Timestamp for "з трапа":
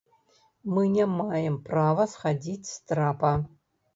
2.73-3.33